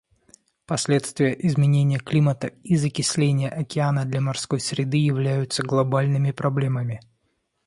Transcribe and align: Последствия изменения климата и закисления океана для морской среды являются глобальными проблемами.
Последствия 0.65 1.31
изменения 1.47 1.99
климата 1.99 2.47
и 2.63 2.75
закисления 2.75 3.51
океана 3.55 4.03
для 4.05 4.19
морской 4.19 4.59
среды 4.59 4.97
являются 4.97 5.61
глобальными 5.61 6.31
проблемами. 6.31 7.01